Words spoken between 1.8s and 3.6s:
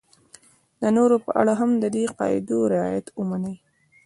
د دې قاعدو رعایت ومني.